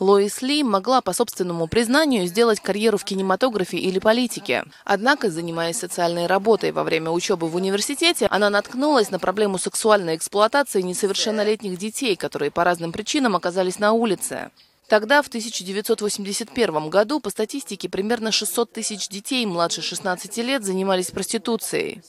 [0.00, 4.64] Лоис Ли могла, по собственному признанию, сделать карьеру в кинематографе или политике.
[4.84, 10.82] Однако, занимаясь социальной работой во время учебы в университете, она наткнулась на проблему сексуальной эксплуатации
[10.82, 14.50] несовершеннолетних детей, которые по разным причинам оказались на улице.
[14.86, 22.02] Тогда, в 1981 году, по статистике, примерно 600 тысяч детей младше 16 лет занимались проституцией.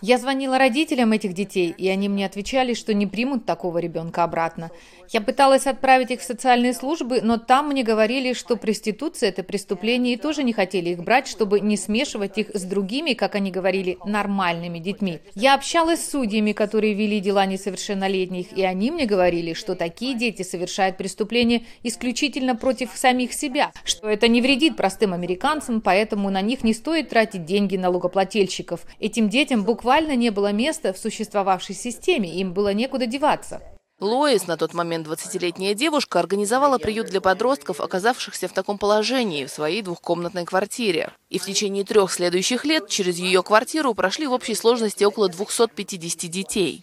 [0.00, 4.70] Я звонила родителям этих детей, и они мне отвечали, что не примут такого ребенка обратно.
[5.10, 10.14] Я пыталась отправить их в социальные службы, но там мне говорили, что проституция– это преступление,
[10.14, 13.98] и тоже не хотели их брать, чтобы не смешивать их с другими, как они говорили,
[14.04, 15.20] нормальными детьми.
[15.34, 20.42] Я общалась с судьями, которые вели дела несовершеннолетних, и они мне говорили, что такие дети
[20.42, 26.64] совершают преступления исключительно против самих себя, что это не вредит простым американцам, поэтому на них
[26.64, 28.80] не стоит тратить деньги налогоплательщиков.
[29.12, 33.60] Этим детям буквально не было места в существовавшей системе, им было некуда деваться.
[34.00, 39.50] Лоис, на тот момент 20-летняя девушка, организовала приют для подростков, оказавшихся в таком положении, в
[39.50, 41.12] своей двухкомнатной квартире.
[41.28, 46.30] И в течение трех следующих лет через ее квартиру прошли в общей сложности около 250
[46.30, 46.82] детей.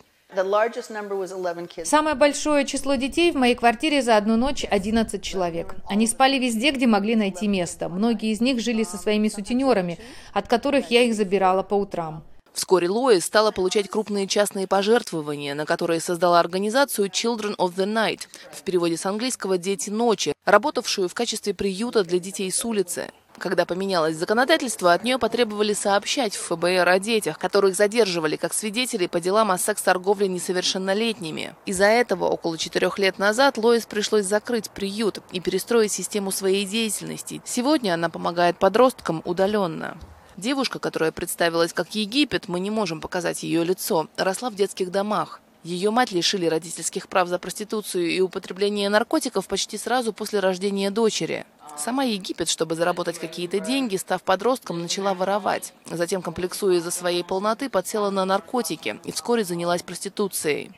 [1.85, 5.73] Самое большое число детей в моей квартире за одну ночь 11 человек.
[5.88, 7.89] Они спали везде, где могли найти место.
[7.89, 9.97] Многие из них жили со своими сутенерами,
[10.31, 12.23] от которых я их забирала по утрам.
[12.53, 18.27] Вскоре Лоис стала получать крупные частные пожертвования, на которые создала организацию Children of the Night,
[18.52, 23.09] в переводе с английского «Дети ночи», работавшую в качестве приюта для детей с улицы.
[23.40, 29.08] Когда поменялось законодательство, от нее потребовали сообщать в ФБР о детях, которых задерживали как свидетелей
[29.08, 31.56] по делам о секс-торговле несовершеннолетними.
[31.66, 37.42] Из-за этого около четырех лет назад Лоис пришлось закрыть приют и перестроить систему своей деятельности.
[37.45, 39.98] Сегодня она помогает подросткам удаленно.
[40.36, 45.40] Девушка, которая представилась как Египет, мы не можем показать ее лицо, росла в детских домах.
[45.63, 51.45] Ее мать лишили родительских прав за проституцию и употребление наркотиков почти сразу после рождения дочери.
[51.77, 55.73] Сама Египет, чтобы заработать какие-то деньги, став подростком, начала воровать.
[55.85, 60.71] Затем, комплексуя из-за своей полноты, подсела на наркотики и вскоре занялась проституцией.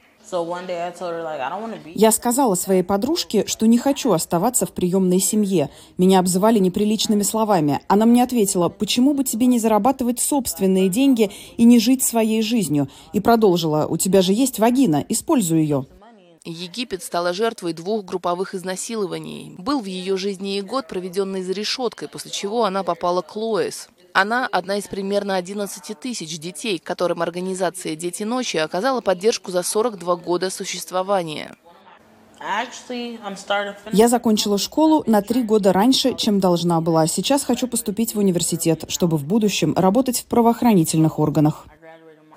[1.96, 5.70] Я сказала своей подружке, что не хочу оставаться в приемной семье.
[5.98, 7.82] Меня обзывали неприличными словами.
[7.88, 12.90] Она мне ответила, почему бы тебе не зарабатывать собственные деньги и не жить своей жизнью?
[13.14, 15.86] И продолжила, у тебя же есть вагина, используй ее.
[16.44, 19.54] Египет стала жертвой двух групповых изнасилований.
[19.60, 23.90] Был в ее жизни и год, проведенный за решеткой, после чего она попала к Лоис.
[24.14, 30.16] Она одна из примерно 11 тысяч детей, которым организация «Дети ночи» оказала поддержку за 42
[30.18, 31.56] года существования.
[33.92, 37.06] Я закончила школу на три года раньше, чем должна была.
[37.06, 41.68] Сейчас хочу поступить в университет, чтобы в будущем работать в правоохранительных органах.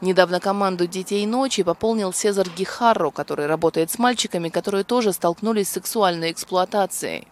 [0.03, 5.73] Недавно команду «Детей ночи» пополнил Сезар Гихарро, который работает с мальчиками, которые тоже столкнулись с
[5.73, 7.27] сексуальной эксплуатацией.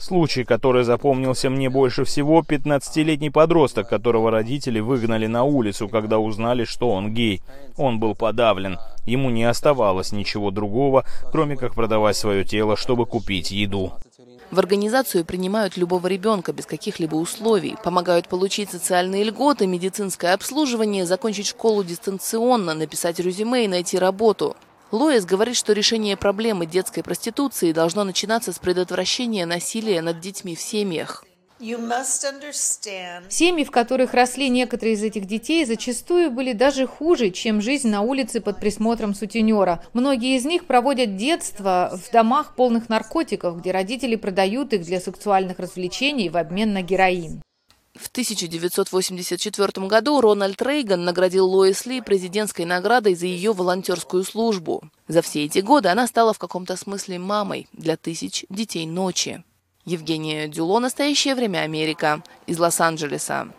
[0.00, 6.64] Случай, который запомнился мне больше всего, 15-летний подросток, которого родители выгнали на улицу, когда узнали,
[6.64, 7.42] что он гей.
[7.76, 8.78] Он был подавлен.
[9.06, 13.92] Ему не оставалось ничего другого, кроме как продавать свое тело, чтобы купить еду.
[14.50, 21.46] В организацию принимают любого ребенка без каких-либо условий, помогают получить социальные льготы, медицинское обслуживание, закончить
[21.46, 24.56] школу дистанционно, написать резюме и найти работу.
[24.92, 30.60] Лоис говорит, что решение проблемы детской проституции должно начинаться с предотвращения насилия над детьми в
[30.60, 31.24] семьях.
[33.28, 38.00] Семьи, в которых росли некоторые из этих детей, зачастую были даже хуже, чем жизнь на
[38.00, 39.84] улице под присмотром сутенера.
[39.92, 45.58] Многие из них проводят детство в домах полных наркотиков, где родители продают их для сексуальных
[45.58, 47.42] развлечений в обмен на героин.
[47.94, 54.82] В 1984 году Рональд Рейган наградил Лоис Ли президентской наградой за ее волонтерскую службу.
[55.08, 59.42] За все эти годы она стала в каком-то смысле мамой для тысяч детей ночи.
[59.84, 63.52] Евгения Дюло «Настоящее время Америка» из Лос-Анджелеса.